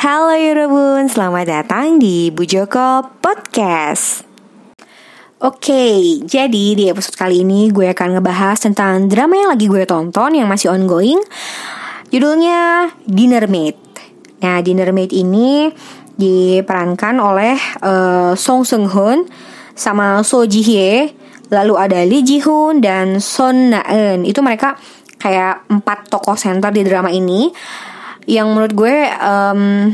Halo 0.00 0.32
Yorobun, 0.32 1.12
selamat 1.12 1.44
datang 1.44 2.00
di 2.00 2.32
Bu 2.32 2.48
Joko 2.48 3.04
Podcast. 3.20 4.24
Oke, 5.44 6.16
jadi 6.24 6.72
di 6.72 6.88
episode 6.88 7.20
kali 7.20 7.44
ini 7.44 7.68
gue 7.68 7.84
akan 7.92 8.16
ngebahas 8.16 8.64
tentang 8.64 9.12
drama 9.12 9.36
yang 9.36 9.52
lagi 9.52 9.68
gue 9.68 9.84
tonton 9.84 10.32
yang 10.32 10.48
masih 10.48 10.72
ongoing. 10.72 11.20
Judulnya 12.08 12.88
Dinner 13.04 13.44
Mate. 13.44 14.16
Nah, 14.40 14.64
Dinner 14.64 14.88
Mate 14.88 15.20
ini 15.20 15.68
diperankan 16.16 17.20
oleh 17.20 17.60
uh, 17.84 18.32
Song 18.32 18.64
Seung 18.64 18.88
Hoon 18.88 19.28
sama 19.76 20.24
So 20.24 20.48
Ji 20.48 20.64
Hye. 20.64 21.12
Lalu 21.52 21.74
ada 21.76 22.00
Lee 22.08 22.24
Ji 22.24 22.40
Hoon 22.40 22.80
dan 22.80 23.20
Son 23.20 23.76
Na 23.76 23.84
Eun. 23.84 24.24
Itu 24.24 24.40
mereka 24.40 24.80
kayak 25.20 25.68
empat 25.68 26.08
tokoh 26.08 26.40
center 26.40 26.72
di 26.72 26.88
drama 26.88 27.12
ini 27.12 27.52
yang 28.30 28.54
menurut 28.54 28.70
gue 28.78 28.96
um, 29.18 29.90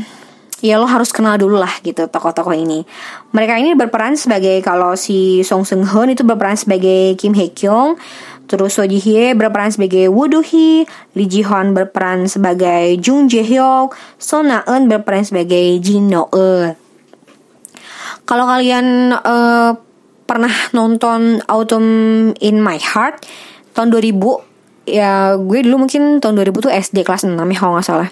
ya 0.61 0.77
lo 0.77 0.85
harus 0.85 1.09
kenal 1.09 1.41
dulu 1.41 1.57
lah 1.57 1.73
gitu 1.81 2.05
tokoh-tokoh 2.05 2.53
ini. 2.53 2.85
Mereka 3.33 3.57
ini 3.57 3.73
berperan 3.73 4.13
sebagai 4.13 4.61
kalau 4.61 4.93
si 4.93 5.41
Song 5.41 5.65
Seung 5.65 5.89
Hoon 5.89 6.13
itu 6.13 6.21
berperan 6.21 6.53
sebagai 6.53 7.17
Kim 7.17 7.33
Hye 7.33 7.49
Kyung, 7.49 7.97
terus 8.45 8.77
So 8.77 8.85
Ji 8.85 9.01
Hye 9.01 9.33
berperan 9.33 9.73
sebagai 9.73 10.13
Woo 10.13 10.29
Do 10.29 10.45
Hee, 10.45 10.85
Lee 11.17 11.29
Ji 11.29 11.41
Hoon 11.41 11.73
berperan 11.73 12.29
sebagai 12.29 13.01
Jung 13.01 13.25
Jae 13.25 13.41
Hyuk, 13.41 13.97
So 14.21 14.45
Na 14.45 14.61
Eun 14.69 14.85
berperan 14.85 15.25
sebagai 15.25 15.81
Jin 15.81 16.13
No 16.13 16.29
E. 16.29 16.77
Kalau 18.27 18.45
kalian 18.45 19.17
uh, 19.17 19.71
pernah 20.27 20.51
nonton 20.75 21.41
Autumn 21.47 22.35
in 22.43 22.59
My 22.59 22.77
Heart 22.77 23.23
tahun 23.71 23.89
2000 23.93 24.13
ya 24.87 25.35
gue 25.39 25.59
dulu 25.63 25.87
mungkin 25.87 26.19
tahun 26.19 26.35
2000 26.43 26.65
tuh 26.67 26.71
SD 26.71 26.97
kelas 27.07 27.23
6 27.27 27.35
ya 27.35 27.57
kalau 27.59 27.75
nggak 27.79 27.87
salah 27.87 28.09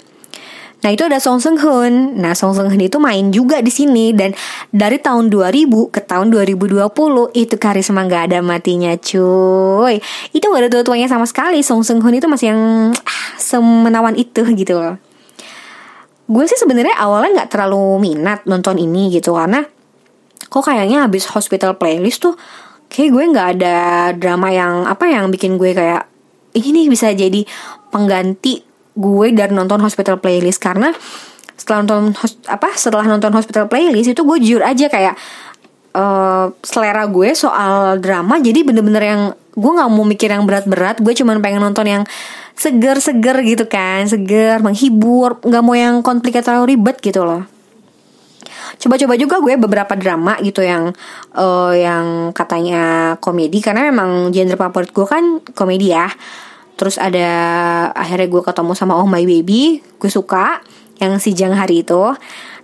Nah 0.86 0.94
itu 0.94 1.02
ada 1.02 1.18
Song 1.18 1.42
Seung 1.42 1.58
Hoon. 1.58 2.14
Nah 2.22 2.38
Song 2.38 2.54
Seung 2.54 2.70
Hoon 2.70 2.86
itu 2.86 3.02
main 3.02 3.34
juga 3.34 3.58
di 3.58 3.74
sini 3.74 4.14
dan 4.14 4.38
dari 4.70 5.02
tahun 5.02 5.34
2000 5.34 5.66
ke 5.90 5.98
tahun 6.06 6.30
2020 6.30 6.86
itu 7.34 7.56
karisma 7.58 8.06
nggak 8.06 8.30
ada 8.30 8.46
matinya 8.46 8.94
cuy. 8.94 9.98
Itu 10.30 10.46
gak 10.54 10.62
ada 10.62 10.70
tua-tuanya 10.70 11.10
sama 11.10 11.26
sekali. 11.26 11.66
Song 11.66 11.82
Seung 11.82 12.06
Hoon 12.06 12.22
itu 12.22 12.30
masih 12.30 12.54
yang 12.54 12.62
ah, 12.94 13.26
semenawan 13.42 14.14
itu 14.14 14.46
gitu 14.54 14.78
loh. 14.78 15.02
Gue 16.30 16.46
sih 16.46 16.58
sebenarnya 16.62 16.94
awalnya 17.02 17.42
nggak 17.42 17.50
terlalu 17.50 18.06
minat 18.06 18.46
nonton 18.46 18.78
ini 18.78 19.10
gitu 19.10 19.34
karena 19.34 19.66
kok 20.54 20.70
kayaknya 20.70 21.10
habis 21.10 21.26
hospital 21.34 21.82
playlist 21.82 22.22
tuh 22.30 22.38
kayak 22.94 23.10
gue 23.10 23.24
nggak 23.34 23.48
ada 23.58 23.78
drama 24.14 24.54
yang 24.54 24.86
apa 24.86 25.10
yang 25.10 25.34
bikin 25.34 25.58
gue 25.58 25.74
kayak 25.74 26.06
ini 26.54 26.86
nih 26.86 26.88
bisa 26.94 27.10
jadi 27.10 27.42
pengganti 27.90 28.75
gue 28.96 29.28
dari 29.36 29.52
nonton 29.52 29.84
Hospital 29.84 30.24
Playlist 30.24 30.64
karena 30.64 30.96
setelah 31.56 31.84
nonton 31.84 32.16
apa 32.48 32.70
setelah 32.80 33.06
nonton 33.08 33.32
Hospital 33.36 33.68
Playlist 33.68 34.16
itu 34.16 34.22
gue 34.24 34.38
jujur 34.40 34.64
aja 34.64 34.88
kayak 34.88 35.16
uh, 35.96 36.52
selera 36.64 37.08
gue 37.08 37.36
soal 37.36 38.00
drama 38.00 38.40
jadi 38.40 38.64
bener-bener 38.64 39.04
yang 39.04 39.22
gue 39.56 39.72
nggak 39.72 39.90
mau 39.92 40.04
mikir 40.04 40.32
yang 40.32 40.44
berat-berat 40.44 41.00
gue 41.00 41.14
cuma 41.16 41.36
pengen 41.40 41.64
nonton 41.64 41.88
yang 41.88 42.04
seger-seger 42.56 43.44
gitu 43.44 43.68
kan 43.68 44.08
seger 44.08 44.64
menghibur 44.64 45.40
nggak 45.44 45.64
mau 45.64 45.76
yang 45.76 46.00
konflik 46.04 46.40
atau 46.40 46.64
ribet 46.64 47.00
gitu 47.04 47.24
loh. 47.24 47.44
Coba-coba 48.76 49.16
juga 49.16 49.40
gue 49.40 49.56
beberapa 49.56 49.94
drama 49.96 50.36
gitu 50.44 50.60
yang 50.60 50.92
uh, 51.36 51.72
yang 51.72 52.36
katanya 52.36 53.16
komedi 53.24 53.64
karena 53.64 53.88
memang 53.88 54.36
genre 54.36 54.60
favorit 54.60 54.92
gue 54.92 55.08
kan 55.08 55.24
komedi 55.56 55.96
ya 55.96 56.08
Terus 56.76 57.00
ada 57.00 57.30
akhirnya 57.96 58.28
gue 58.28 58.42
ketemu 58.44 58.72
sama 58.76 59.00
Oh 59.00 59.08
My 59.08 59.24
Baby, 59.24 59.80
gue 59.80 60.12
suka 60.12 60.60
yang 61.00 61.20
si 61.20 61.32
Jang 61.32 61.56
Hari 61.56 61.88
itu. 61.88 62.04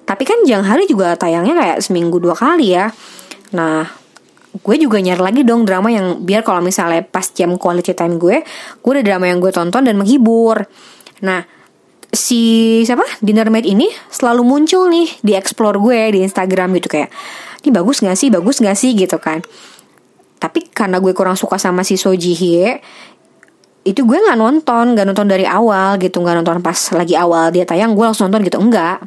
Tapi 0.04 0.24
kan 0.28 0.44
Jang 0.44 0.68
Hari 0.68 0.88
juga 0.88 1.16
tayangnya 1.16 1.56
kayak 1.56 1.78
seminggu 1.80 2.20
dua 2.20 2.36
kali 2.36 2.76
ya. 2.76 2.92
Nah, 3.56 3.88
gue 4.52 4.76
juga 4.76 5.00
nyari 5.00 5.22
lagi 5.24 5.42
dong 5.48 5.64
drama 5.64 5.88
yang 5.88 6.24
biar 6.28 6.44
kalau 6.44 6.60
misalnya 6.60 7.04
pas 7.08 7.24
jam 7.32 7.56
quality 7.56 7.96
time 7.96 8.20
gue, 8.20 8.44
gue 8.84 8.92
ada 9.00 9.04
drama 9.04 9.32
yang 9.32 9.40
gue 9.40 9.52
tonton 9.56 9.88
dan 9.88 9.96
menghibur. 9.96 10.68
Nah, 11.24 11.48
si 12.12 12.42
siapa 12.84 13.08
Dinner 13.24 13.48
Mate 13.48 13.72
ini 13.72 13.88
selalu 14.12 14.44
muncul 14.44 14.92
nih 14.92 15.08
di 15.24 15.32
explore 15.34 15.80
gue 15.80 16.00
di 16.12 16.20
Instagram 16.28 16.76
gitu 16.76 16.92
kayak 16.92 17.10
ini 17.64 17.72
bagus 17.72 18.04
gak 18.04 18.20
sih 18.20 18.28
bagus 18.28 18.60
gak 18.60 18.76
sih 18.76 18.92
gitu 18.94 19.16
kan 19.18 19.40
tapi 20.42 20.68
karena 20.68 21.00
gue 21.00 21.16
kurang 21.16 21.40
suka 21.40 21.56
sama 21.56 21.88
si 21.88 21.96
Soji 21.96 22.36
Hye 22.36 22.84
itu 23.82 24.06
gue 24.06 24.18
nggak 24.18 24.38
nonton 24.38 24.94
nggak 24.94 25.08
nonton 25.10 25.26
dari 25.26 25.46
awal 25.46 25.98
gitu 25.98 26.22
nggak 26.22 26.42
nonton 26.44 26.62
pas 26.62 26.78
lagi 26.94 27.18
awal 27.18 27.50
dia 27.50 27.66
tayang 27.66 27.98
gue 27.98 28.06
langsung 28.06 28.30
nonton 28.30 28.46
gitu 28.46 28.62
enggak 28.62 29.02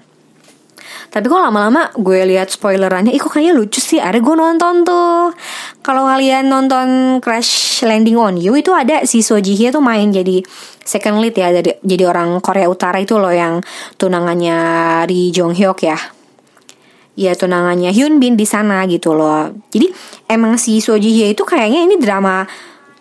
tapi 1.15 1.31
kok 1.31 1.39
lama-lama 1.39 1.95
gue 1.95 2.27
lihat 2.27 2.51
spoilerannya, 2.51 3.15
ih 3.15 3.23
kok 3.23 3.39
kayaknya 3.39 3.55
lucu 3.55 3.79
sih. 3.79 4.03
Ada 4.03 4.19
gue 4.19 4.35
nonton 4.35 4.83
tuh. 4.83 5.31
Kalau 5.79 6.11
kalian 6.11 6.51
nonton 6.51 7.23
Crash 7.23 7.87
Landing 7.87 8.19
on 8.19 8.35
You 8.35 8.59
itu 8.59 8.75
ada 8.75 9.07
si 9.07 9.23
So 9.23 9.39
Ji 9.39 9.55
Hye 9.55 9.71
tuh 9.71 9.79
main 9.79 10.11
jadi 10.11 10.43
second 10.83 11.23
lead 11.23 11.39
ya, 11.39 11.55
jadi 11.55 11.79
jadi 11.87 12.11
orang 12.11 12.43
Korea 12.43 12.67
Utara 12.67 12.99
itu 12.99 13.15
loh 13.15 13.31
yang 13.31 13.62
tunangannya 13.95 14.59
Ri 15.06 15.31
Jong 15.31 15.55
Hyuk 15.55 15.87
ya. 15.87 15.99
Ya 17.15 17.31
tunangannya 17.39 17.95
Hyun 17.95 18.19
Bin 18.19 18.35
di 18.35 18.43
sana 18.43 18.83
gitu 18.91 19.15
loh. 19.15 19.55
Jadi 19.71 19.87
emang 20.27 20.59
si 20.59 20.83
So 20.83 20.99
Ji 20.99 21.15
Hye 21.15 21.39
itu 21.39 21.47
kayaknya 21.47 21.87
ini 21.87 21.95
drama 21.95 22.43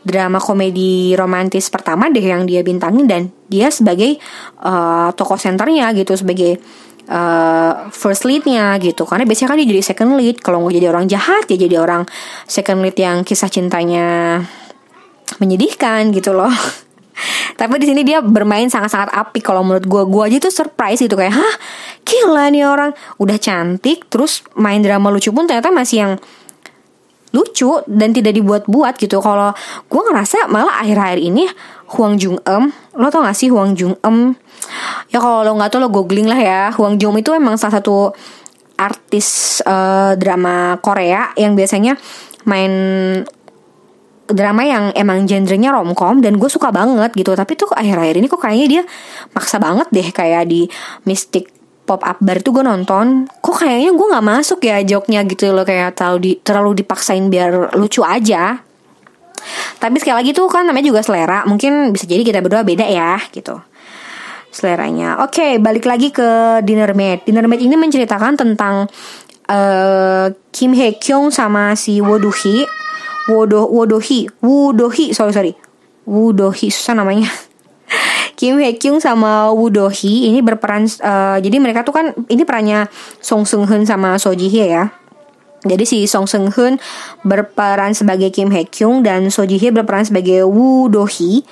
drama 0.03 0.37
komedi 0.37 1.15
romantis 1.15 1.71
pertama 1.71 2.11
deh 2.11 2.23
yang 2.23 2.43
dia 2.43 2.59
bintangin 2.59 3.07
dan 3.07 3.21
dia 3.47 3.71
sebagai 3.71 4.19
uh, 4.59 5.15
tokoh 5.15 5.39
senternya 5.39 5.95
gitu 5.95 6.13
sebagai 6.19 6.59
uh, 7.07 7.87
first 7.91 8.27
leadnya 8.27 8.75
gitu. 8.79 9.07
Karena 9.07 9.23
biasanya 9.23 9.55
kan 9.55 9.57
dia 9.59 9.67
jadi 9.67 9.83
second 9.83 10.11
lead. 10.19 10.37
Kalau 10.43 10.63
nggak 10.63 10.75
jadi 10.75 10.87
orang 10.91 11.05
jahat 11.07 11.45
ya 11.47 11.57
jadi 11.57 11.75
orang 11.79 12.03
second 12.47 12.83
lead 12.83 12.95
yang 12.99 13.23
kisah 13.23 13.47
cintanya 13.47 14.39
menyedihkan 15.39 16.11
gitu 16.11 16.35
loh. 16.35 16.51
Tapi 17.59 17.77
di 17.79 17.85
sini 17.85 18.01
dia 18.03 18.19
bermain 18.19 18.67
sangat-sangat 18.67 19.13
api. 19.13 19.39
Kalau 19.39 19.63
menurut 19.63 19.87
gue 19.87 20.03
gue 20.03 20.23
aja 20.27 20.37
tuh 20.43 20.53
surprise 20.53 20.99
gitu. 20.99 21.15
Kayak 21.15 21.39
hah 21.39 21.55
gila 22.03 22.51
nih 22.51 22.67
orang. 22.67 22.91
Udah 23.19 23.39
cantik 23.39 24.11
terus 24.11 24.43
main 24.59 24.83
drama 24.83 25.07
lucu 25.07 25.31
pun 25.31 25.47
ternyata 25.47 25.71
masih 25.71 25.97
yang 26.03 26.13
lucu 27.33 27.81
dan 27.89 28.13
tidak 28.13 28.37
dibuat-buat 28.37 28.95
gitu. 29.01 29.17
Kalau 29.19 29.51
gue 29.89 30.01
ngerasa 30.05 30.47
malah 30.47 30.85
akhir-akhir 30.85 31.19
ini 31.19 31.49
Huang 31.97 32.15
Jung 32.21 32.37
Em, 32.45 32.69
lo 32.93 33.09
tau 33.09 33.25
gak 33.25 33.37
sih 33.37 33.49
Huang 33.49 33.73
Jung 33.73 33.97
Em? 34.05 34.37
Ya 35.09 35.19
kalau 35.19 35.41
lo 35.41 35.51
nggak 35.57 35.73
tau 35.73 35.81
lo 35.81 35.89
googling 35.89 36.29
lah 36.29 36.39
ya. 36.39 36.61
Huang 36.77 37.01
Jung 37.01 37.17
itu 37.17 37.33
emang 37.33 37.57
salah 37.57 37.81
satu 37.81 38.13
artis 38.77 39.59
uh, 39.65 40.17
drama 40.17 40.77
Korea 40.81 41.33
yang 41.37 41.53
biasanya 41.53 41.97
main 42.49 42.73
drama 44.27 44.63
yang 44.63 44.89
emang 44.95 45.27
genrenya 45.27 45.69
romcom 45.75 46.23
dan 46.23 46.39
gue 46.39 46.49
suka 46.49 46.71
banget 46.71 47.11
gitu 47.13 47.35
tapi 47.35 47.59
tuh 47.59 47.69
akhir-akhir 47.69 48.15
ini 48.17 48.27
kok 48.31 48.41
kayaknya 48.41 48.67
dia 48.67 48.83
maksa 49.35 49.59
banget 49.59 49.87
deh 49.91 50.07
kayak 50.09 50.47
di 50.47 50.65
Mystic 51.05 51.51
pop 51.83 51.99
up 52.03 52.17
bar 52.23 52.39
itu 52.39 52.49
gue 52.55 52.63
nonton 52.63 53.27
kok 53.27 53.55
kayaknya 53.59 53.91
gue 53.91 54.07
nggak 54.07 54.25
masuk 54.25 54.59
ya 54.63 54.79
joknya 54.83 55.19
gitu 55.27 55.51
loh 55.51 55.67
kayak 55.67 55.99
terlalu 55.99 56.19
di, 56.19 56.31
terlalu 56.39 56.71
dipaksain 56.83 57.27
biar 57.27 57.75
lucu 57.75 58.01
aja. 58.03 58.63
Tapi 59.75 59.99
sekali 59.99 60.23
lagi 60.23 60.31
tuh 60.31 60.47
kan 60.47 60.63
namanya 60.63 60.87
juga 60.87 61.03
selera 61.03 61.43
mungkin 61.43 61.91
bisa 61.91 62.07
jadi 62.07 62.23
kita 62.23 62.39
berdua 62.39 62.63
beda 62.63 62.87
ya 62.87 63.19
gitu. 63.35 63.59
Seleranya. 64.53 65.19
Oke 65.19 65.43
okay, 65.43 65.51
balik 65.59 65.83
lagi 65.83 66.15
ke 66.15 66.61
dinner 66.63 66.95
mate 66.95 67.27
dinner 67.27 67.43
mate 67.51 67.59
ini 67.59 67.75
menceritakan 67.75 68.39
tentang 68.39 68.87
uh, 69.51 70.31
Kim 70.55 70.71
Hye 70.71 70.95
Kyung 70.95 71.35
sama 71.35 71.75
si 71.75 71.99
Woo 71.99 72.15
Do 72.15 72.31
Hee. 72.31 72.63
Woo 73.27 73.43
Do 73.43 73.67
Woo 73.67 73.83
Do 73.83 73.99
Hee. 73.99 74.31
Woo 74.39 74.71
Do 74.71 74.87
Hee 74.87 75.11
sorry 75.11 75.35
sorry. 75.35 75.53
Woo 76.07 76.31
Do 76.31 76.55
Hee 76.55 76.71
susah 76.71 76.95
namanya 76.95 77.27
Kim 78.33 78.57
Hye 78.57 78.75
Kyung 78.77 78.99
sama 78.99 79.53
Woo 79.53 79.69
Do 79.69 79.89
Hee 79.89 80.29
ini 80.29 80.41
berperan 80.41 80.89
uh, 81.01 81.37
jadi 81.37 81.57
mereka 81.61 81.85
tuh 81.85 81.93
kan 81.93 82.05
ini 82.27 82.43
perannya 82.43 82.89
Song 83.21 83.45
Seung 83.45 83.69
Hoon 83.69 83.85
sama 83.85 84.17
So 84.17 84.33
Ji 84.33 84.49
Hye 84.49 84.67
ya. 84.69 84.85
Jadi 85.63 85.87
si 85.87 85.97
Song 86.11 86.27
Seung 86.27 86.51
Hoon 86.51 86.75
berperan 87.23 87.95
sebagai 87.95 88.33
Kim 88.33 88.51
Hye 88.51 88.67
Kyung 88.67 89.05
dan 89.05 89.31
So 89.31 89.47
Ji 89.47 89.55
Hye 89.61 89.71
berperan 89.71 90.03
sebagai 90.03 90.43
Woo 90.43 90.91
Do 90.91 91.07
Hee. 91.07 91.45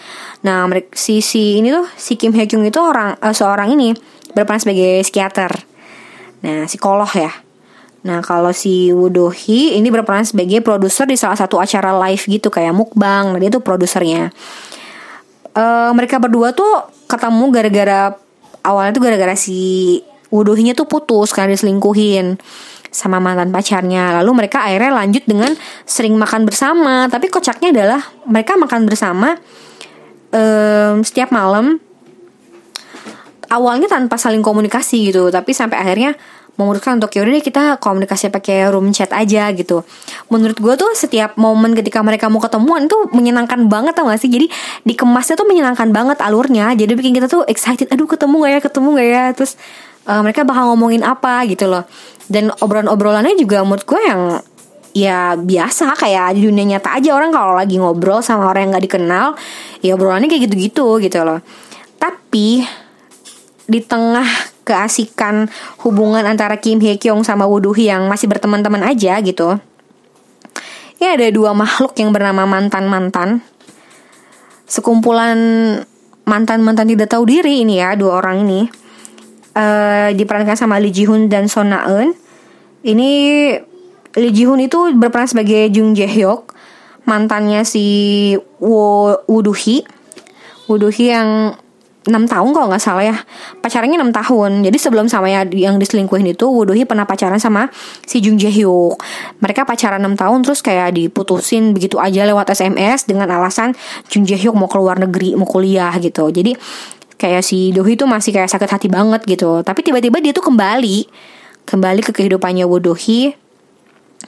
Nah, 0.43 0.67
si 0.91 1.23
si 1.23 1.61
ini 1.61 1.71
tuh 1.71 1.87
si 1.95 2.19
Kim 2.19 2.35
Hye 2.35 2.49
Kyung 2.49 2.67
itu 2.67 2.81
orang 2.81 3.15
uh, 3.23 3.31
seorang 3.31 3.71
ini 3.71 3.95
berperan 4.35 4.59
sebagai 4.59 5.05
psikiater. 5.05 5.51
Nah, 6.43 6.67
psikolog 6.67 7.07
ya. 7.15 7.31
Nah 8.01 8.19
kalau 8.25 8.49
si 8.49 8.89
Woo 8.89 9.13
Do 9.13 9.29
Hee 9.29 9.77
ini 9.77 9.93
berperan 9.93 10.25
sebagai 10.25 10.65
produser 10.65 11.05
di 11.05 11.13
salah 11.13 11.37
satu 11.37 11.61
acara 11.61 11.93
live 12.09 12.23
gitu 12.25 12.49
kayak 12.49 12.73
mukbang. 12.73 13.29
Nah 13.29 13.37
dia 13.37 13.53
tuh 13.53 13.61
produsernya 13.61 14.33
uh, 15.55 15.91
mereka 15.95 16.17
berdua 16.17 16.55
tuh 16.55 16.89
ketemu 17.07 17.45
gara-gara 17.51 17.99
awalnya 18.63 18.91
tuh 18.95 19.03
gara-gara 19.03 19.35
si 19.35 19.99
Wuduhinya 20.31 20.71
tuh 20.71 20.87
putus 20.87 21.35
karena 21.35 21.51
diselingkuhin 21.51 22.39
sama 22.87 23.19
mantan 23.19 23.51
pacarnya. 23.51 24.15
Lalu 24.23 24.31
mereka 24.43 24.63
akhirnya 24.63 24.95
lanjut 25.03 25.27
dengan 25.27 25.51
sering 25.83 26.15
makan 26.15 26.47
bersama. 26.47 27.11
Tapi 27.11 27.27
kocaknya 27.27 27.75
adalah 27.75 27.99
mereka 28.23 28.55
makan 28.55 28.87
bersama 28.87 29.35
um, 30.31 31.03
setiap 31.03 31.35
malam. 31.35 31.79
awalnya 33.51 33.91
tanpa 33.91 34.15
saling 34.15 34.39
komunikasi 34.39 35.11
gitu 35.11 35.27
tapi 35.27 35.51
sampai 35.51 35.75
akhirnya 35.75 36.15
memutuskan 36.59 36.99
untuk 36.99 37.15
yaudah 37.15 37.31
deh 37.31 37.43
kita 37.43 37.63
komunikasi 37.79 38.27
pakai 38.29 38.69
room 38.69 38.91
chat 38.91 39.09
aja 39.15 39.49
gitu. 39.55 39.81
Menurut 40.27 40.57
gue 40.59 40.73
tuh 40.75 40.91
setiap 40.93 41.39
momen 41.39 41.73
ketika 41.73 42.03
mereka 42.03 42.27
mau 42.27 42.43
ketemuan 42.43 42.85
tuh 42.91 43.09
menyenangkan 43.15 43.65
banget 43.71 43.95
tau 43.95 44.11
gak 44.11 44.19
sih? 44.19 44.29
Jadi 44.29 44.51
dikemasnya 44.83 45.39
tuh 45.39 45.47
menyenangkan 45.47 45.89
banget 45.89 46.19
alurnya. 46.19 46.75
Jadi 46.75 46.91
bikin 46.93 47.15
kita 47.15 47.31
tuh 47.31 47.47
excited 47.47 47.87
aduh 47.89 48.05
ketemu 48.05 48.35
gak 48.45 48.51
ya 48.51 48.59
ketemu 48.61 48.87
gak 48.99 49.07
ya? 49.07 49.23
Terus 49.33 49.51
uh, 50.05 50.21
mereka 50.21 50.43
bakal 50.43 50.75
ngomongin 50.75 51.01
apa 51.07 51.47
gitu 51.47 51.65
loh. 51.71 51.87
Dan 52.27 52.51
obrolan-obrolannya 52.59 53.35
juga 53.39 53.63
menurut 53.63 53.83
gue 53.87 54.01
yang 54.03 54.21
ya 54.91 55.39
biasa 55.39 55.95
kayak 55.95 56.35
di 56.35 56.51
dunia 56.51 56.77
nyata 56.77 56.99
aja. 56.99 57.15
Orang 57.15 57.31
kalau 57.31 57.55
lagi 57.55 57.79
ngobrol 57.79 58.19
sama 58.19 58.51
orang 58.51 58.67
yang 58.67 58.71
nggak 58.75 58.85
dikenal 58.91 59.27
ya 59.81 59.95
obrolannya 59.95 60.27
kayak 60.27 60.51
gitu-gitu 60.51 60.99
gitu 60.99 61.19
loh. 61.23 61.39
Tapi 61.95 62.65
di 63.65 63.79
tengah 63.83 64.25
keasikan 64.61 65.49
hubungan 65.81 66.23
antara 66.23 66.57
Kim 66.61 66.79
Hye 66.79 66.97
Kyung 67.01 67.25
sama 67.25 67.49
Woo 67.49 67.61
yang 67.75 68.05
masih 68.07 68.29
berteman-teman 68.29 68.85
aja 68.85 69.17
gitu. 69.19 69.57
Ya 71.01 71.17
ada 71.17 71.27
dua 71.33 71.57
makhluk 71.57 71.97
yang 71.97 72.13
bernama 72.13 72.45
mantan-mantan. 72.45 73.41
Sekumpulan 74.69 75.37
mantan-mantan 76.29 76.85
tidak 76.85 77.09
tahu 77.09 77.25
diri 77.25 77.65
ini 77.65 77.81
ya 77.81 77.97
dua 77.97 78.21
orang 78.21 78.45
ini. 78.45 78.61
Uh, 79.51 80.15
diperankan 80.15 80.55
sama 80.55 80.79
Lee 80.79 80.95
Ji 80.95 81.03
Hoon 81.09 81.27
dan 81.27 81.51
Son 81.51 81.73
Na 81.73 81.83
Eun. 81.89 82.15
Ini 82.85 83.09
Lee 84.15 84.31
Ji 84.31 84.47
Hoon 84.47 84.63
itu 84.63 84.95
berperan 84.95 85.27
sebagai 85.27 85.67
Jung 85.73 85.91
Jae 85.91 86.07
Hyuk, 86.07 86.55
mantannya 87.03 87.67
si 87.67 88.31
Woo, 88.61 89.11
Woo. 89.27 89.41
Woo 90.71 90.89
yang 90.95 91.59
6 92.01 92.09
tahun 92.25 92.49
kalau 92.49 92.67
nggak 92.73 92.81
salah 92.81 93.05
ya. 93.05 93.17
Pacarannya 93.61 94.01
6 94.01 94.09
tahun. 94.09 94.51
Jadi 94.65 94.77
sebelum 94.81 95.05
sama 95.05 95.29
ya 95.29 95.45
yang 95.45 95.77
diselingkuhin 95.77 96.33
itu 96.33 96.49
Wudohi 96.49 96.89
pernah 96.89 97.05
pacaran 97.05 97.37
sama 97.37 97.69
si 98.09 98.17
Jung 98.25 98.41
Jae 98.41 98.49
Hyuk. 98.49 98.97
Mereka 99.37 99.69
pacaran 99.69 100.01
6 100.01 100.17
tahun 100.17 100.39
terus 100.41 100.65
kayak 100.65 100.97
diputusin 100.97 101.77
begitu 101.77 102.01
aja 102.01 102.25
lewat 102.25 102.57
SMS 102.57 103.05
dengan 103.05 103.29
alasan 103.29 103.77
Jung 104.09 104.25
Jae 104.25 104.41
Hyuk 104.41 104.57
mau 104.57 104.65
keluar 104.65 104.97
negeri 104.97 105.37
mau 105.37 105.45
kuliah 105.45 105.93
gitu. 106.01 106.25
Jadi 106.33 106.57
kayak 107.21 107.45
si 107.45 107.69
Dohi 107.69 107.93
itu 107.93 108.09
masih 108.09 108.33
kayak 108.33 108.49
sakit 108.49 108.69
hati 108.69 108.87
banget 108.89 109.21
gitu. 109.29 109.61
Tapi 109.61 109.85
tiba-tiba 109.85 110.17
dia 110.17 110.33
tuh 110.33 110.41
kembali. 110.41 111.05
Kembali 111.69 112.01
ke 112.01 112.09
kehidupannya 112.09 112.65
Wudohi 112.65 113.37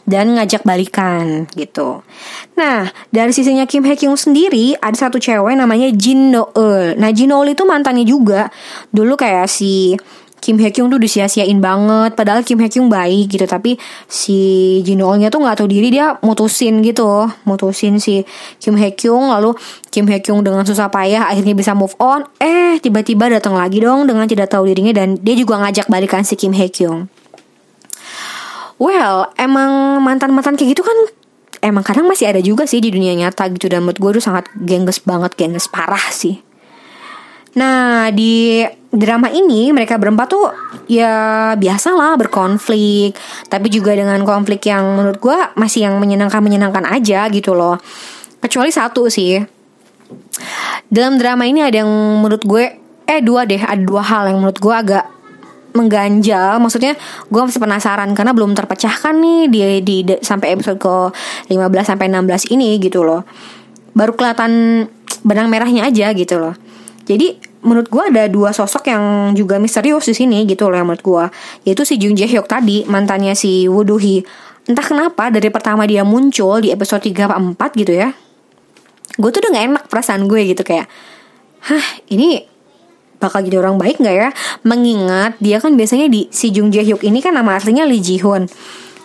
dan 0.03 0.35
ngajak 0.35 0.67
balikan 0.67 1.47
gitu. 1.55 2.03
Nah, 2.59 2.91
dari 3.09 3.31
sisinya 3.31 3.63
Kim 3.63 3.87
Hye 3.87 3.95
Kyung 3.95 4.19
sendiri 4.19 4.75
ada 4.79 4.95
satu 4.95 5.19
cewek 5.19 5.55
namanya 5.55 5.89
Jin 5.95 6.31
No 6.35 6.51
Eul. 6.55 6.99
Nah, 6.99 7.09
Jin 7.15 7.31
No 7.31 7.41
Eul 7.41 7.55
itu 7.55 7.63
mantannya 7.63 8.03
juga. 8.03 8.51
Dulu 8.91 9.15
kayak 9.15 9.47
si 9.47 9.95
Kim 10.43 10.59
Hye 10.59 10.75
Kyung 10.75 10.91
tuh 10.91 10.99
disia-siain 10.99 11.63
banget 11.63 12.19
padahal 12.19 12.43
Kim 12.43 12.59
Hye 12.59 12.67
Kyung 12.67 12.91
baik 12.91 13.31
gitu 13.31 13.47
tapi 13.47 13.79
si 14.11 14.35
Jin 14.83 14.99
No 14.99 15.07
Eulnya 15.07 15.31
tuh 15.31 15.39
nggak 15.39 15.63
tahu 15.63 15.71
diri 15.71 15.87
dia 15.87 16.19
mutusin 16.19 16.83
gitu 16.83 17.31
mutusin 17.47 18.03
si 18.03 18.27
Kim 18.59 18.75
Hye 18.75 18.91
Kyung 18.91 19.31
lalu 19.31 19.55
Kim 19.87 20.03
Hye 20.11 20.19
Kyung 20.19 20.43
dengan 20.43 20.67
susah 20.67 20.91
payah 20.91 21.31
akhirnya 21.31 21.55
bisa 21.55 21.71
move 21.71 21.95
on 21.95 22.27
eh 22.43 22.75
tiba-tiba 22.83 23.31
datang 23.31 23.55
lagi 23.55 23.79
dong 23.79 24.03
dengan 24.03 24.27
tidak 24.27 24.51
tahu 24.51 24.67
dirinya 24.67 24.91
dan 24.91 25.15
dia 25.15 25.39
juga 25.39 25.63
ngajak 25.63 25.87
balikan 25.87 26.27
si 26.27 26.35
Kim 26.35 26.51
Hye 26.51 26.67
Kyung 26.67 27.07
Well, 28.81 29.31
emang 29.37 30.01
mantan-mantan 30.01 30.57
kayak 30.57 30.77
gitu 30.77 30.83
kan 30.83 30.97
emang 31.63 31.87
kadang 31.87 32.05
masih 32.09 32.27
ada 32.27 32.43
juga 32.43 32.67
sih 32.67 32.83
di 32.83 32.91
dunia 32.91 33.15
nyata 33.15 33.47
gitu. 33.53 33.71
Dan 33.71 33.87
menurut 33.87 33.99
gue 33.99 34.11
tuh 34.19 34.23
sangat 34.23 34.51
gengges 34.57 34.99
banget, 35.01 35.33
gengges 35.39 35.71
parah 35.71 36.11
sih. 36.11 36.41
Nah 37.53 38.09
di 38.09 38.65
drama 38.89 39.29
ini 39.29 39.69
mereka 39.69 40.01
berempat 40.01 40.27
tuh 40.27 40.49
ya 40.89 41.53
biasa 41.55 41.93
lah 41.95 42.17
berkonflik. 42.19 43.15
Tapi 43.47 43.67
juga 43.71 43.95
dengan 43.95 44.19
konflik 44.25 44.65
yang 44.67 44.99
menurut 44.99 45.17
gue 45.21 45.37
masih 45.55 45.87
yang 45.87 45.95
menyenangkan-menyenangkan 46.01 46.89
aja 46.89 47.29
gitu 47.31 47.55
loh. 47.55 47.79
Kecuali 48.43 48.73
satu 48.73 49.07
sih. 49.07 49.39
Dalam 50.91 51.17
drama 51.17 51.47
ini 51.47 51.63
ada 51.63 51.81
yang 51.81 51.89
menurut 52.21 52.43
gue 52.43 52.83
Eh 53.03 53.19
dua 53.19 53.43
deh, 53.43 53.59
ada 53.59 53.83
dua 53.83 53.99
hal 53.99 54.31
yang 54.31 54.39
menurut 54.39 54.59
gue 54.63 54.73
agak 54.73 55.05
mengganjal 55.73 56.61
maksudnya 56.61 56.93
gue 57.27 57.41
masih 57.41 57.61
penasaran 57.61 58.09
karena 58.13 58.31
belum 58.31 58.53
terpecahkan 58.53 59.13
nih 59.17 59.41
di, 59.49 59.59
di, 59.81 59.95
di 60.05 60.13
sampai 60.21 60.53
episode 60.53 60.77
ke 60.77 60.95
15 61.49 61.57
sampai 61.81 62.05
16 62.09 62.53
ini 62.53 62.77
gitu 62.77 63.01
loh. 63.01 63.25
Baru 63.93 64.13
kelihatan 64.13 64.85
benang 65.25 65.49
merahnya 65.49 65.89
aja 65.89 66.13
gitu 66.13 66.37
loh. 66.37 66.53
Jadi 67.03 67.53
menurut 67.63 67.87
gue 67.87 68.03
ada 68.03 68.27
dua 68.27 68.51
sosok 68.51 68.91
yang 68.91 69.33
juga 69.33 69.57
misterius 69.57 70.05
di 70.07 70.15
sini 70.15 70.43
gitu 70.43 70.67
loh 70.67 70.75
yang 70.75 70.87
menurut 70.87 71.03
gue 71.03 71.25
yaitu 71.71 71.87
si 71.87 71.95
Jung 71.95 72.13
Jae 72.13 72.27
Hyuk 72.27 72.45
tadi 72.45 72.83
mantannya 72.83 73.33
si 73.39 73.71
Woo 73.71 73.87
entah 74.63 74.85
kenapa 74.85 75.31
dari 75.31 75.47
pertama 75.51 75.87
dia 75.87 76.03
muncul 76.03 76.59
di 76.63 76.71
episode 76.71 77.03
3 77.03 77.27
apa 77.27 77.35
4 77.39 77.81
gitu 77.83 77.93
ya 77.95 78.11
gue 79.15 79.29
tuh 79.31 79.39
udah 79.43 79.51
gak 79.55 79.65
enak 79.71 79.83
perasaan 79.87 80.27
gue 80.27 80.41
gitu 80.55 80.63
kayak 80.63 80.87
hah 81.67 81.85
ini 82.11 82.43
bakal 83.23 83.39
jadi 83.39 83.63
orang 83.63 83.79
baik 83.79 84.03
nggak 84.03 84.15
ya? 84.15 84.29
Mengingat 84.67 85.39
dia 85.39 85.63
kan 85.63 85.79
biasanya 85.79 86.11
di 86.11 86.27
si 86.27 86.51
Jung 86.51 86.67
Jae 86.67 86.83
Hyuk 86.83 86.99
ini 87.07 87.23
kan 87.23 87.31
nama 87.31 87.55
aslinya 87.55 87.87
Lee 87.87 88.03
Ji 88.03 88.19
Hoon. 88.19 88.51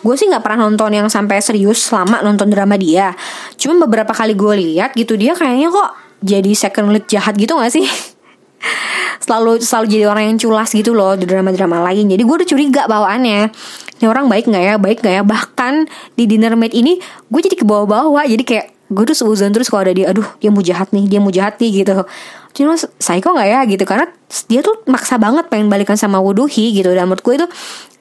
Gue 0.02 0.14
sih 0.18 0.26
nggak 0.26 0.42
pernah 0.42 0.66
nonton 0.66 0.90
yang 0.90 1.06
sampai 1.06 1.38
serius 1.38 1.86
selama 1.86 2.22
nonton 2.26 2.50
drama 2.50 2.74
dia. 2.74 3.14
Cuma 3.54 3.78
beberapa 3.86 4.10
kali 4.10 4.34
gue 4.34 4.54
lihat 4.58 4.98
gitu 4.98 5.14
dia 5.14 5.38
kayaknya 5.38 5.70
kok 5.70 5.90
jadi 6.22 6.50
second 6.54 6.90
lead 6.90 7.06
jahat 7.06 7.38
gitu 7.38 7.54
gak 7.54 7.70
sih? 7.70 7.86
selalu 9.24 9.62
selalu 9.62 9.86
jadi 9.86 10.04
orang 10.10 10.34
yang 10.34 10.38
culas 10.40 10.70
gitu 10.74 10.94
loh 10.94 11.14
di 11.14 11.26
drama-drama 11.26 11.84
lain. 11.90 12.10
Jadi 12.10 12.22
gue 12.22 12.34
udah 12.42 12.48
curiga 12.48 12.82
bawaannya. 12.86 13.50
Ini 13.98 14.06
orang 14.06 14.30
baik 14.30 14.46
nggak 14.46 14.64
ya? 14.64 14.74
Baik 14.78 14.98
nggak 15.02 15.14
ya? 15.14 15.22
Bahkan 15.26 15.74
di 16.14 16.24
dinner 16.30 16.54
mate 16.54 16.74
ini 16.74 16.98
gue 17.02 17.40
jadi 17.42 17.58
ke 17.58 17.66
bawah-bawah. 17.66 18.24
Jadi 18.26 18.42
kayak 18.46 18.66
gue 18.88 19.04
tuh 19.04 19.16
seuzon 19.16 19.52
terus 19.52 19.68
kalau 19.68 19.84
ada 19.84 19.92
dia 19.92 20.08
aduh 20.08 20.24
dia 20.40 20.48
mau 20.48 20.64
jahat 20.64 20.88
nih 20.96 21.04
dia 21.04 21.20
mau 21.20 21.28
jahat 21.28 21.60
nih 21.60 21.84
gitu 21.84 22.08
cuma 22.58 22.74
psycho 22.74 23.30
nggak 23.30 23.48
ya 23.48 23.60
gitu. 23.70 23.84
Karena 23.86 24.10
dia 24.50 24.60
tuh 24.66 24.82
maksa 24.90 25.14
banget 25.16 25.46
pengen 25.46 25.70
balikan 25.70 25.94
sama 25.94 26.18
Wuduhi 26.18 26.74
gitu. 26.74 26.90
Dan 26.90 27.06
menurut 27.06 27.22
gue 27.22 27.34
itu 27.38 27.46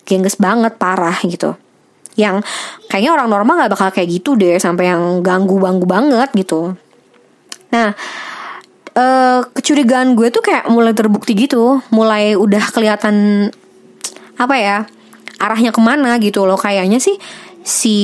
gengges 0.09 0.36
banget 0.42 0.74
parah 0.81 1.15
gitu. 1.21 1.54
Yang 2.18 2.42
kayaknya 2.89 3.12
orang 3.13 3.30
normal 3.30 3.54
nggak 3.62 3.71
bakal 3.77 3.89
kayak 3.94 4.09
gitu 4.09 4.33
deh 4.33 4.57
sampai 4.57 4.89
yang 4.89 5.21
ganggu 5.21 5.62
ganggu 5.62 5.86
banget 5.86 6.33
gitu. 6.33 6.74
Nah 7.69 7.94
uh, 8.98 9.39
kecurigaan 9.53 10.17
gue 10.17 10.34
tuh 10.34 10.41
kayak 10.41 10.65
mulai 10.74 10.98
terbukti 10.98 11.38
gitu. 11.38 11.79
Mulai 11.93 12.34
udah 12.34 12.74
kelihatan 12.74 13.48
apa 14.38 14.55
ya 14.58 14.77
arahnya 15.38 15.70
ke 15.70 15.82
mana 15.82 16.17
gitu 16.17 16.50
loh. 16.50 16.58
Kayaknya 16.58 16.98
sih 16.98 17.15
si 17.67 17.97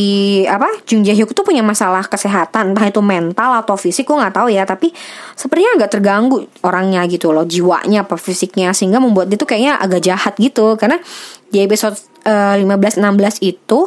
apa 0.43 0.67
Jung 0.83 1.07
Jae 1.07 1.15
Hyuk 1.15 1.31
tuh 1.31 1.47
punya 1.47 1.63
masalah 1.63 2.03
kesehatan 2.03 2.75
entah 2.75 2.83
itu 2.83 2.99
mental 2.99 3.63
atau 3.63 3.79
fisik 3.79 4.11
gue 4.11 4.19
nggak 4.19 4.35
tahu 4.35 4.51
ya 4.51 4.67
tapi 4.67 4.91
sepertinya 5.39 5.79
agak 5.79 5.89
terganggu 5.95 6.43
orangnya 6.67 6.99
gitu 7.07 7.31
loh 7.31 7.47
jiwanya 7.47 8.03
apa 8.03 8.19
fisiknya 8.19 8.75
sehingga 8.75 8.99
membuat 8.99 9.31
dia 9.31 9.39
tuh 9.39 9.47
kayaknya 9.47 9.79
agak 9.79 10.03
jahat 10.03 10.35
gitu. 10.35 10.75
Karena 10.75 10.99
di 11.47 11.63
episode 11.63 11.95
uh, 12.27 12.59
15 12.59 12.99
16 12.99 13.39
itu 13.39 13.79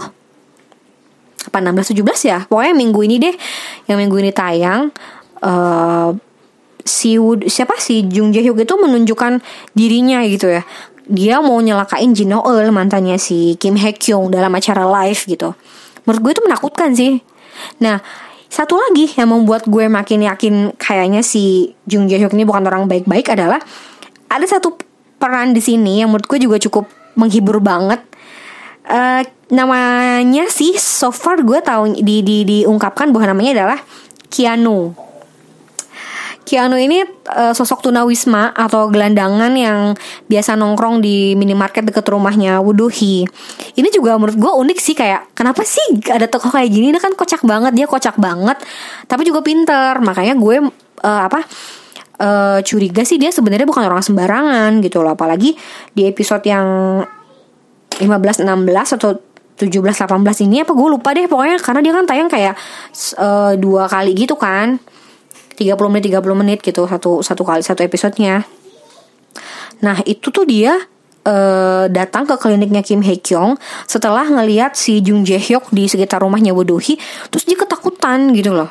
apa 1.53 1.59
16 1.61 1.93
17 1.93 2.25
ya? 2.25 2.39
Pokoknya 2.49 2.73
minggu 2.73 3.01
ini 3.05 3.17
deh 3.21 3.35
yang 3.93 4.01
minggu 4.01 4.17
ini 4.17 4.33
tayang 4.33 4.89
uh, 5.45 6.17
si 6.81 7.21
siapa? 7.53 7.77
Sih 7.77 8.09
Jung 8.09 8.33
Jae 8.33 8.49
Hyuk 8.49 8.65
itu 8.65 8.75
menunjukkan 8.81 9.45
dirinya 9.77 10.25
gitu 10.25 10.49
ya 10.49 10.65
dia 11.07 11.39
mau 11.39 11.63
nyelakain 11.63 12.11
Jin 12.13 12.35
Eul 12.35 12.75
mantannya 12.75 13.19
si 13.19 13.55
Kim 13.57 13.79
Hye 13.79 13.95
Kyung 13.95 14.31
dalam 14.35 14.51
acara 14.55 14.83
live 14.85 15.23
gitu. 15.23 15.55
Menurut 16.07 16.21
gue 16.23 16.33
itu 16.39 16.43
menakutkan 16.47 16.91
sih. 16.95 17.23
Nah, 17.83 18.03
satu 18.47 18.79
lagi 18.79 19.11
yang 19.15 19.31
membuat 19.31 19.67
gue 19.67 19.87
makin 19.91 20.27
yakin 20.27 20.55
kayaknya 20.79 21.23
si 21.23 21.75
Jung 21.87 22.07
Jae 22.07 22.23
Hyuk 22.23 22.35
ini 22.35 22.47
bukan 22.47 22.67
orang 22.67 22.87
baik-baik 22.87 23.35
adalah 23.35 23.59
ada 24.31 24.47
satu 24.47 24.79
peran 25.19 25.55
di 25.55 25.63
sini 25.63 26.03
yang 26.03 26.11
menurut 26.11 26.27
gue 26.27 26.39
juga 26.43 26.57
cukup 26.59 26.87
menghibur 27.19 27.59
banget. 27.63 28.03
Uh, 28.87 29.27
namanya 29.51 30.47
sih 30.47 30.79
so 30.79 31.11
far 31.11 31.43
gue 31.43 31.59
tahu 31.59 31.99
di, 32.03 32.23
di 32.23 32.47
diungkapkan 32.47 33.11
bahwa 33.11 33.35
namanya 33.35 33.63
adalah 33.63 33.79
Keanu 34.31 35.06
Keanu 36.47 36.79
ini 36.79 37.03
uh, 37.35 37.51
sosok 37.51 37.91
tunawisma 37.91 38.55
atau 38.55 38.87
gelandangan 38.87 39.51
yang 39.59 39.99
biasa 40.31 40.55
nongkrong 40.55 41.03
di 41.03 41.35
minimarket 41.35 41.83
deket 41.83 42.07
rumahnya 42.07 42.63
Wuduhi. 42.63 43.27
Ini 43.75 43.89
juga 43.91 44.15
menurut 44.15 44.39
gue 44.39 44.53
unik 44.55 44.79
sih 44.79 44.95
kayak 44.95 45.35
kenapa 45.35 45.67
sih 45.67 45.83
ada 46.07 46.31
tokoh 46.31 46.55
kayak 46.55 46.71
gini? 46.71 46.95
Ini 46.95 47.03
kan 47.03 47.19
kocak 47.19 47.43
banget 47.43 47.75
dia 47.75 47.91
kocak 47.91 48.15
banget, 48.23 48.63
tapi 49.11 49.27
juga 49.27 49.43
pinter. 49.43 49.99
Makanya 49.99 50.39
gue 50.39 50.71
uh, 51.03 51.21
apa? 51.27 51.43
Uh, 52.17 52.65
curiga 52.65 53.05
sih 53.05 53.21
dia 53.21 53.29
sebenarnya 53.29 53.69
bukan 53.69 53.85
orang 53.85 54.01
sembarangan 54.01 54.81
gitu 54.81 55.05
loh 55.05 55.13
apalagi 55.13 55.53
di 55.93 56.09
episode 56.09 56.41
yang 56.49 57.05
15 57.93 58.41
16 58.41 58.97
atau 58.97 59.21
17 59.61 59.85
18 59.85 60.45
ini 60.49 60.65
apa 60.65 60.73
gue 60.73 60.89
lupa 60.89 61.13
deh 61.13 61.29
pokoknya 61.29 61.61
karena 61.61 61.81
dia 61.85 61.93
kan 61.93 62.05
tayang 62.09 62.29
kayak 62.33 62.55
uh, 63.21 63.53
dua 63.61 63.85
kali 63.85 64.17
gitu 64.17 64.33
kan 64.33 64.81
30 65.57 65.73
menit 65.89 66.13
30 66.13 66.23
menit 66.37 66.59
gitu 66.61 66.85
satu 66.85 67.25
satu 67.25 67.43
kali 67.43 67.65
satu 67.65 67.81
episodenya 67.81 68.45
Nah 69.85 70.01
itu 70.09 70.33
tuh 70.33 70.49
dia 70.49 70.77
uh, 71.27 71.85
datang 71.91 72.25
ke 72.25 72.35
kliniknya 72.41 72.81
Kim 72.81 73.05
Hae 73.05 73.21
Kyung 73.21 73.59
setelah 73.85 74.25
ngeliat 74.25 74.79
si 74.79 75.03
Jung 75.05 75.27
Jae 75.27 75.41
Hyuk 75.41 75.69
di 75.75 75.91
sekitar 75.91 76.23
rumahnya 76.25 76.57
Wodohi, 76.57 76.97
terus 77.29 77.45
dia 77.45 77.59
ketakutan 77.59 78.33
gitu 78.33 78.57
loh. 78.57 78.71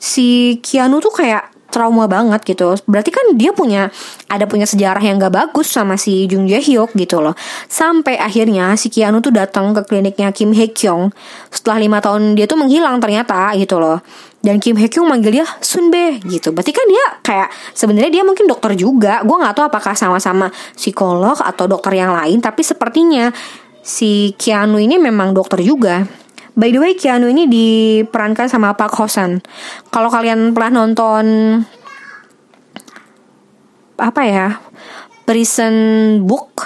Si 0.00 0.56
Kianu 0.64 0.96
tuh 1.04 1.12
kayak 1.12 1.52
trauma 1.70 2.10
banget 2.10 2.42
gitu. 2.42 2.74
Berarti 2.88 3.14
kan 3.14 3.36
dia 3.38 3.54
punya 3.54 3.92
ada 4.26 4.48
punya 4.48 4.66
sejarah 4.66 4.98
yang 4.98 5.22
gak 5.22 5.30
bagus 5.30 5.70
sama 5.70 5.94
si 5.94 6.26
Jung 6.26 6.48
Jae 6.48 6.58
Hyuk 6.58 6.96
gitu 6.96 7.20
loh. 7.20 7.36
Sampai 7.68 8.16
akhirnya 8.16 8.74
si 8.80 8.88
Kianu 8.88 9.20
tuh 9.20 9.30
datang 9.30 9.76
ke 9.76 9.84
kliniknya 9.86 10.32
Kim 10.32 10.56
Hae 10.56 10.72
Kyung. 10.72 11.12
Setelah 11.52 11.78
lima 11.84 11.98
tahun 12.00 12.34
dia 12.34 12.48
tuh 12.48 12.58
menghilang 12.58 12.98
ternyata 12.98 13.52
gitu 13.60 13.76
loh. 13.78 14.00
Dan 14.40 14.56
Kim 14.56 14.72
Hae 14.80 14.88
Kyung 14.88 15.04
manggil 15.04 15.40
dia 15.40 15.46
Sun 15.60 15.92
Be 15.92 16.16
gitu. 16.24 16.48
Berarti 16.56 16.72
kan 16.72 16.86
dia 16.88 17.04
kayak 17.20 17.48
sebenarnya 17.76 18.08
dia 18.08 18.24
mungkin 18.24 18.48
dokter 18.48 18.72
juga. 18.72 19.20
Gue 19.20 19.36
nggak 19.36 19.52
tahu 19.52 19.64
apakah 19.68 19.92
sama-sama 19.92 20.48
psikolog 20.72 21.36
atau 21.44 21.68
dokter 21.68 22.00
yang 22.00 22.16
lain. 22.16 22.40
Tapi 22.40 22.64
sepertinya 22.64 23.28
si 23.84 24.32
Kianu 24.40 24.80
ini 24.80 24.96
memang 24.96 25.36
dokter 25.36 25.60
juga. 25.60 26.08
By 26.56 26.72
the 26.72 26.80
way, 26.80 26.92
Keanu 26.96 27.28
ini 27.28 27.46
diperankan 27.46 28.48
sama 28.48 28.72
Park 28.74 28.96
Hosan. 28.96 29.44
Kalau 29.92 30.08
kalian 30.08 30.56
pernah 30.56 30.84
nonton 30.84 31.24
apa 34.00 34.22
ya? 34.24 34.56
Prison 35.28 35.76
Book 36.26 36.64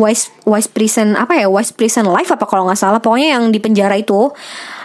Wise 0.00 0.32
Wise 0.46 0.70
Prison 0.70 1.18
apa 1.18 1.38
ya? 1.38 1.46
Wise 1.50 1.74
Prison 1.74 2.06
Life 2.08 2.30
apa 2.30 2.46
kalau 2.46 2.66
nggak 2.66 2.78
salah. 2.78 3.02
Pokoknya 3.02 3.38
yang 3.38 3.50
di 3.50 3.58
penjara 3.58 3.98
itu. 3.98 4.30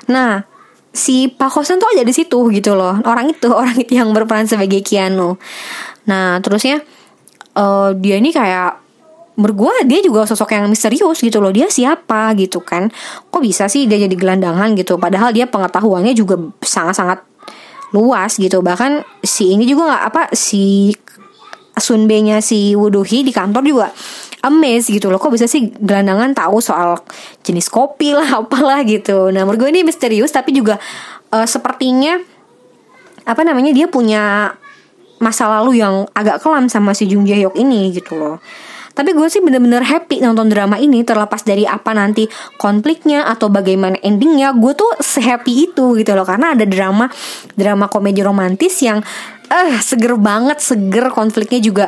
Nah, 0.09 0.48
si 0.93 1.29
Pak 1.29 1.49
Hosan 1.53 1.77
tuh 1.77 1.89
ada 1.93 2.03
di 2.03 2.13
situ 2.13 2.49
gitu 2.53 2.73
loh. 2.73 2.97
Orang 3.05 3.31
itu, 3.31 3.49
orang 3.61 3.77
itu 3.77 3.97
yang 3.97 4.11
berperan 4.11 4.49
sebagai 4.49 4.81
Keanu. 4.81 5.37
Nah, 6.09 6.41
terusnya 6.41 6.81
uh, 7.57 7.93
dia 7.95 8.17
ini 8.17 8.33
kayak 8.33 8.89
gue 9.39 9.73
dia 9.87 10.03
juga 10.03 10.27
sosok 10.27 10.51
yang 10.51 10.67
misterius 10.67 11.23
gitu 11.23 11.39
loh 11.39 11.47
dia 11.47 11.71
siapa 11.71 12.35
gitu 12.35 12.59
kan 12.59 12.91
kok 13.31 13.39
bisa 13.39 13.71
sih 13.71 13.87
dia 13.87 13.95
jadi 13.95 14.11
gelandangan 14.11 14.75
gitu 14.75 14.99
padahal 14.99 15.31
dia 15.31 15.47
pengetahuannya 15.47 16.11
juga 16.11 16.35
sangat-sangat 16.59 17.23
luas 17.95 18.35
gitu 18.35 18.59
bahkan 18.59 19.07
si 19.23 19.55
ini 19.55 19.63
juga 19.63 19.95
nggak 19.95 20.03
apa 20.11 20.21
si 20.35 20.91
Sunbe-nya 21.79 22.43
si 22.43 22.75
Wuduhi 22.75 23.23
di 23.23 23.31
kantor 23.31 23.63
juga 23.63 23.87
amazed 24.43 24.91
gitu 24.91 25.11
loh. 25.11 25.19
Kok 25.19 25.35
bisa 25.35 25.45
sih 25.45 25.71
gelandangan 25.79 26.31
tahu 26.35 26.63
soal 26.63 26.99
jenis 27.43 27.67
kopi 27.67 28.15
lah 28.15 28.27
apalah 28.43 28.83
gitu. 28.87 29.31
Nah 29.33 29.43
menurut 29.43 29.67
gue 29.67 29.69
ini 29.71 29.81
misterius 29.87 30.31
tapi 30.31 30.55
juga 30.55 30.79
uh, 31.33 31.47
sepertinya 31.47 32.19
apa 33.27 33.41
namanya 33.45 33.75
dia 33.75 33.85
punya 33.85 34.55
masa 35.19 35.51
lalu 35.51 35.83
yang 35.83 36.07
agak 36.15 36.39
kelam 36.39 36.71
sama 36.71 36.95
si 36.95 37.05
Jung 37.05 37.27
Jae 37.27 37.45
ini 37.59 37.91
gitu 37.91 38.15
loh. 38.15 38.39
Tapi 38.99 39.15
gue 39.15 39.31
sih 39.31 39.39
bener-bener 39.39 39.79
happy 39.79 40.19
nonton 40.19 40.51
drama 40.51 40.75
ini 40.75 41.07
terlepas 41.07 41.39
dari 41.47 41.63
apa 41.63 41.95
nanti 41.95 42.27
konfliknya 42.59 43.31
atau 43.31 43.47
bagaimana 43.47 43.95
endingnya. 44.03 44.51
Gue 44.51 44.75
tuh 44.75 44.91
sehappy 44.99 45.71
itu 45.71 45.95
gitu 45.95 46.11
loh. 46.19 46.27
Karena 46.27 46.51
ada 46.51 46.67
drama 46.67 47.07
drama 47.55 47.87
komedi 47.87 48.19
romantis 48.19 48.75
yang 48.83 48.99
eh 49.47 49.55
uh, 49.55 49.79
seger 49.79 50.19
banget, 50.19 50.59
seger 50.59 51.15
konfliknya 51.15 51.63
juga 51.63 51.85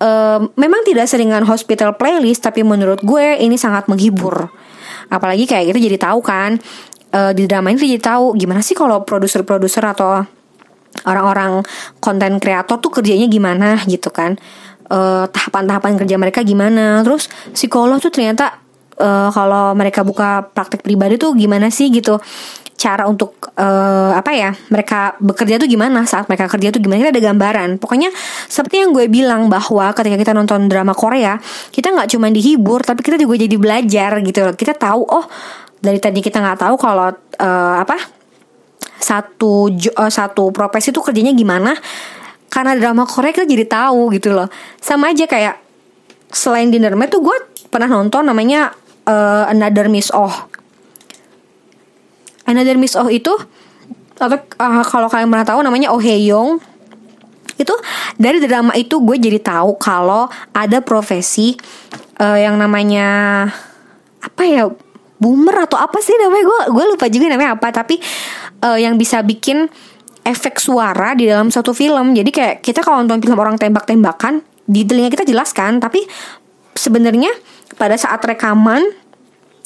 uh, 0.00 0.40
memang 0.56 0.82
tidak 0.86 1.06
seringan 1.10 1.44
hospital 1.46 1.94
playlist 1.94 2.46
tapi 2.46 2.64
menurut 2.66 3.02
gue 3.02 3.38
ini 3.38 3.54
sangat 3.60 3.86
menghibur. 3.86 4.50
Apalagi 5.12 5.44
kayak 5.44 5.74
gitu 5.74 5.90
jadi 5.90 5.98
tahu 6.00 6.24
kan 6.24 6.56
uh, 7.12 7.32
di 7.36 7.44
drama 7.44 7.70
ini 7.70 7.98
jadi 7.98 8.16
tahu 8.16 8.34
gimana 8.34 8.64
sih 8.64 8.74
kalau 8.74 9.04
produser-produser 9.04 9.84
atau 9.84 10.24
orang-orang 11.04 11.60
konten 11.98 12.38
kreator 12.38 12.78
tuh 12.78 12.90
kerjanya 13.00 13.26
gimana 13.26 13.78
gitu 13.84 14.08
kan. 14.14 14.38
Tahapan 14.84 15.32
tahapan-tahapan 15.32 15.92
kerja 15.96 16.16
mereka 16.20 16.40
gimana. 16.44 17.02
Terus 17.02 17.26
psikolog 17.50 17.98
tuh 17.98 18.12
ternyata 18.14 18.62
uh, 19.00 19.28
kalau 19.34 19.74
mereka 19.74 20.06
buka 20.06 20.46
praktek 20.54 20.84
pribadi 20.84 21.18
tuh 21.18 21.34
gimana 21.34 21.72
sih 21.72 21.90
gitu 21.90 22.20
cara 22.84 23.08
untuk 23.08 23.48
uh, 23.56 24.12
apa 24.12 24.36
ya 24.36 24.52
mereka 24.68 25.16
bekerja 25.16 25.56
tuh 25.56 25.64
gimana 25.64 26.04
saat 26.04 26.28
mereka 26.28 26.52
kerja 26.52 26.68
tuh 26.68 26.84
gimana 26.84 27.00
kita 27.00 27.16
ada 27.16 27.24
gambaran. 27.32 27.80
Pokoknya 27.80 28.12
seperti 28.44 28.84
yang 28.84 28.92
gue 28.92 29.08
bilang 29.08 29.48
bahwa 29.48 29.88
ketika 29.96 30.20
kita 30.20 30.32
nonton 30.36 30.68
drama 30.68 30.92
Korea 30.92 31.40
kita 31.72 31.96
nggak 31.96 32.12
cuma 32.12 32.28
dihibur 32.28 32.84
tapi 32.84 33.00
kita 33.00 33.16
juga 33.16 33.40
jadi 33.40 33.56
belajar 33.56 34.20
gitu 34.20 34.44
loh. 34.44 34.52
Kita 34.52 34.76
tahu 34.76 35.00
oh 35.00 35.24
dari 35.80 35.96
tadi 35.96 36.20
kita 36.20 36.44
nggak 36.44 36.60
tahu 36.60 36.74
kalau 36.76 37.08
uh, 37.40 37.74
apa 37.80 37.96
satu 39.00 39.72
uh, 39.72 40.12
satu 40.12 40.52
profesi 40.52 40.92
tuh 40.92 41.00
kerjanya 41.00 41.32
gimana. 41.32 41.72
Karena 42.52 42.76
drama 42.76 43.08
Korea 43.08 43.32
kita 43.32 43.48
jadi 43.48 43.64
tahu 43.64 44.12
gitu 44.12 44.36
loh. 44.36 44.52
Sama 44.76 45.10
aja 45.10 45.24
kayak 45.24 45.56
selain 46.28 46.68
Dinner 46.68 46.92
tuh 47.08 47.24
gue 47.24 47.36
pernah 47.72 47.88
nonton 47.88 48.28
namanya 48.28 48.76
uh, 49.08 49.48
Another 49.48 49.88
Miss 49.88 50.12
Oh 50.12 50.53
Another 52.44 52.76
Miss 52.76 52.96
Oh 52.96 53.08
itu 53.08 53.32
atau 54.14 54.38
uh, 54.38 54.84
kalau 54.86 55.10
kalian 55.10 55.26
pernah 55.26 55.46
tahu 55.46 55.60
namanya 55.66 55.90
Oh 55.90 55.98
Hae 55.98 56.22
Young 56.22 56.62
itu 57.54 57.74
dari 58.18 58.42
drama 58.42 58.74
itu 58.74 58.98
gue 59.02 59.16
jadi 59.18 59.38
tahu 59.42 59.78
kalau 59.78 60.26
ada 60.54 60.82
profesi 60.82 61.54
uh, 62.18 62.38
yang 62.38 62.58
namanya 62.58 63.46
apa 64.22 64.42
ya 64.42 64.70
boomer 65.18 65.66
atau 65.66 65.78
apa 65.78 65.98
sih 66.02 66.14
namanya 66.18 66.44
gue 66.46 66.60
gue 66.74 66.84
lupa 66.94 67.06
juga 67.10 67.30
namanya 67.30 67.58
apa 67.58 67.70
tapi 67.70 67.98
uh, 68.62 68.78
yang 68.78 68.98
bisa 68.98 69.22
bikin 69.22 69.70
efek 70.24 70.56
suara 70.56 71.12
di 71.12 71.28
dalam 71.28 71.52
satu 71.52 71.76
film. 71.76 72.16
Jadi 72.16 72.30
kayak 72.32 72.64
kita 72.64 72.80
kalau 72.80 73.04
nonton 73.04 73.20
film 73.20 73.36
orang 73.36 73.60
tembak-tembakan 73.60 74.40
di 74.64 74.82
telinga 74.88 75.12
kita 75.12 75.28
jelaskan, 75.28 75.78
tapi 75.78 76.00
sebenarnya 76.72 77.30
pada 77.76 77.94
saat 78.00 78.24
rekaman 78.24 78.80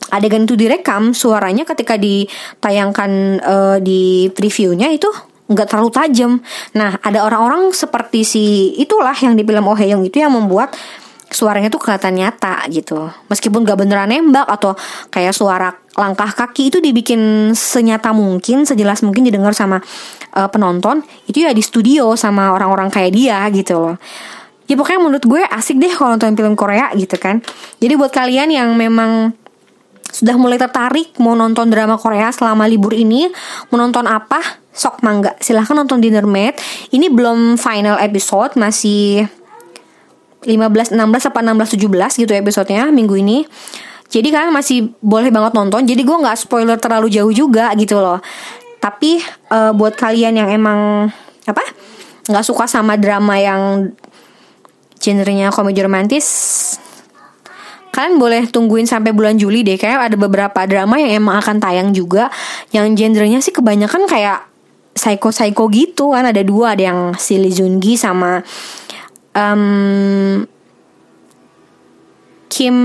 adegan 0.09 0.49
itu 0.49 0.57
direkam 0.57 1.13
suaranya 1.13 1.69
ketika 1.69 1.97
ditayangkan 2.01 3.11
uh, 3.45 3.77
di 3.83 4.33
previewnya 4.33 4.89
itu 4.93 5.09
nggak 5.49 5.67
terlalu 5.69 5.91
tajam. 5.91 6.33
Nah, 6.77 7.01
ada 7.01 7.25
orang-orang 7.25 7.73
seperti 7.73 8.21
si 8.25 8.45
itulah 8.77 9.17
yang 9.17 9.33
di 9.33 9.43
film 9.43 9.65
Oh 9.65 9.77
Young 9.81 10.05
itu 10.05 10.21
yang 10.21 10.33
membuat 10.37 10.77
suaranya 11.29 11.69
tuh 11.69 11.81
kelihatan 11.81 12.21
nyata 12.21 12.65
gitu. 12.73 13.09
Meskipun 13.29 13.65
gak 13.65 13.77
beneran 13.77 14.09
nembak 14.09 14.49
atau 14.49 14.73
kayak 15.13 15.37
suara 15.37 15.69
langkah 15.97 16.33
kaki 16.33 16.73
itu 16.73 16.79
dibikin 16.81 17.53
senyata 17.53 18.17
mungkin, 18.17 18.65
sejelas 18.65 19.05
mungkin 19.05 19.29
didengar 19.29 19.53
sama 19.53 19.81
uh, 20.37 20.49
penonton. 20.49 21.05
Itu 21.29 21.45
ya 21.45 21.53
di 21.53 21.61
studio 21.61 22.17
sama 22.17 22.53
orang-orang 22.57 22.89
kayak 22.89 23.13
dia 23.13 23.45
gitu 23.53 23.77
loh. 23.77 23.97
Ya 24.69 24.77
pokoknya 24.77 25.01
menurut 25.01 25.25
gue 25.25 25.43
asik 25.49 25.81
deh 25.81 25.93
kalau 25.93 26.17
nonton 26.17 26.37
film 26.37 26.53
Korea 26.53 26.93
gitu 26.93 27.17
kan. 27.17 27.41
Jadi 27.81 27.93
buat 27.97 28.13
kalian 28.13 28.53
yang 28.53 28.69
memang 28.77 29.33
sudah 30.19 30.35
mulai 30.35 30.59
tertarik 30.59 31.15
mau 31.23 31.39
nonton 31.39 31.71
drama 31.71 31.95
Korea 31.95 32.35
selama 32.35 32.67
libur 32.67 32.91
ini, 32.91 33.31
mau 33.71 33.79
nonton 33.79 34.03
apa? 34.11 34.43
Sok 34.75 35.07
mangga, 35.07 35.39
silahkan 35.39 35.79
nonton 35.79 36.03
Dinner 36.03 36.27
Maid. 36.27 36.59
Ini 36.91 37.07
belum 37.07 37.55
final 37.55 38.03
episode, 38.03 38.59
masih 38.59 39.31
15, 40.43 40.95
16 40.95 40.99
apa 41.31 41.39
16, 41.39 41.79
17 41.79 42.23
gitu 42.27 42.33
episodenya 42.35 42.91
minggu 42.91 43.15
ini. 43.15 43.47
Jadi 44.11 44.35
kalian 44.35 44.51
masih 44.51 44.91
boleh 44.99 45.31
banget 45.31 45.55
nonton. 45.55 45.87
Jadi 45.87 46.03
gue 46.03 46.17
gak 46.19 46.39
spoiler 46.41 46.81
terlalu 46.83 47.15
jauh 47.15 47.31
juga 47.31 47.71
gitu 47.79 48.03
loh. 48.03 48.19
Tapi 48.83 49.23
uh, 49.55 49.71
buat 49.71 49.95
kalian 49.95 50.35
yang 50.35 50.51
emang 50.51 51.11
apa? 51.47 51.63
Gak 52.27 52.43
suka 52.47 52.67
sama 52.67 52.99
drama 52.99 53.39
yang 53.39 53.95
genrenya 54.99 55.55
komedi 55.55 55.79
romantis 55.85 56.27
kalian 57.99 58.15
boleh 58.23 58.47
tungguin 58.47 58.87
sampai 58.87 59.11
bulan 59.11 59.35
Juli 59.35 59.67
deh. 59.67 59.75
Kayak 59.75 60.15
ada 60.15 60.17
beberapa 60.17 60.61
drama 60.71 61.03
yang 61.03 61.19
emang 61.19 61.43
akan 61.43 61.59
tayang 61.59 61.91
juga. 61.91 62.31
Yang 62.71 62.95
genrenya 62.95 63.43
sih 63.43 63.51
kebanyakan 63.51 64.07
kayak 64.07 64.47
psycho 64.95 65.35
psycho 65.35 65.67
gitu 65.67 66.15
kan. 66.15 66.23
Ada 66.23 66.47
dua 66.47 66.79
ada 66.79 66.95
yang 66.95 67.01
si 67.19 67.43
Lee 67.43 67.51
Joon 67.51 67.83
Gi 67.83 67.99
sama 67.99 68.39
um, 69.35 70.47
Kim 72.47 72.77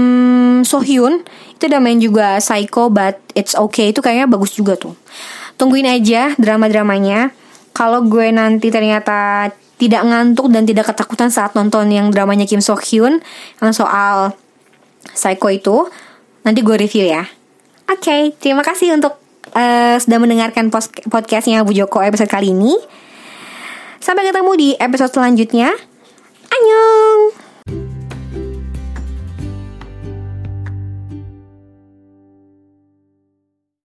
So 0.65 0.81
Hyun 0.81 1.21
itu 1.53 1.63
udah 1.69 1.79
main 1.79 2.01
juga 2.01 2.41
Psycho 2.41 2.89
but 2.89 3.21
it's 3.37 3.53
okay. 3.53 3.93
Itu 3.93 4.01
kayaknya 4.01 4.25
bagus 4.25 4.57
juga 4.57 4.73
tuh. 4.75 4.97
Tungguin 5.61 5.85
aja 5.85 6.33
drama-dramanya. 6.41 7.29
Kalau 7.77 8.01
gue 8.05 8.33
nanti 8.33 8.73
ternyata 8.73 9.49
tidak 9.77 10.05
ngantuk 10.05 10.49
dan 10.49 10.65
tidak 10.65 10.89
ketakutan 10.89 11.29
saat 11.33 11.53
nonton 11.53 11.89
yang 11.89 12.09
dramanya 12.09 12.49
Kim 12.49 12.61
So 12.61 12.77
Hyun 12.77 13.21
yang 13.61 13.73
soal 13.73 14.33
Psycho 15.11 15.51
itu 15.51 15.75
nanti 16.47 16.63
gue 16.63 16.75
review 16.79 17.03
ya. 17.03 17.27
Oke 17.91 17.99
okay, 17.99 18.21
terima 18.39 18.63
kasih 18.63 18.95
untuk 18.95 19.19
uh, 19.51 19.99
sudah 19.99 20.17
mendengarkan 20.23 20.71
podcastnya 21.11 21.67
Bu 21.67 21.75
Joko 21.75 21.99
episode 21.99 22.31
kali 22.31 22.55
ini. 22.55 22.79
Sampai 23.99 24.27
ketemu 24.27 24.51
di 24.55 24.69
episode 24.79 25.11
selanjutnya. 25.11 25.71
안녕! 26.53 27.42